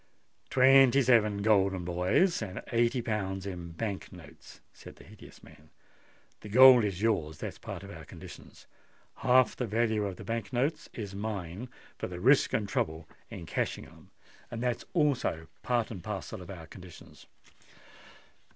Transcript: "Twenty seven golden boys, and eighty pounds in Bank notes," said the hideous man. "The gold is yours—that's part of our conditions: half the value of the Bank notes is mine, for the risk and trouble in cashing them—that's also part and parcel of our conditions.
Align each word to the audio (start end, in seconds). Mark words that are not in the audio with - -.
"Twenty 0.49 1.03
seven 1.03 1.43
golden 1.43 1.85
boys, 1.85 2.41
and 2.41 2.63
eighty 2.71 3.03
pounds 3.03 3.45
in 3.45 3.73
Bank 3.73 4.11
notes," 4.11 4.59
said 4.73 4.95
the 4.95 5.03
hideous 5.03 5.43
man. 5.43 5.69
"The 6.39 6.49
gold 6.49 6.83
is 6.83 7.03
yours—that's 7.03 7.59
part 7.59 7.83
of 7.83 7.91
our 7.91 8.03
conditions: 8.03 8.65
half 9.17 9.55
the 9.55 9.67
value 9.67 10.07
of 10.07 10.15
the 10.15 10.23
Bank 10.23 10.51
notes 10.51 10.89
is 10.91 11.13
mine, 11.13 11.69
for 11.99 12.07
the 12.07 12.19
risk 12.19 12.51
and 12.51 12.67
trouble 12.67 13.07
in 13.29 13.45
cashing 13.45 13.85
them—that's 13.85 14.85
also 14.93 15.45
part 15.61 15.91
and 15.91 16.03
parcel 16.03 16.41
of 16.41 16.49
our 16.49 16.65
conditions. 16.65 17.27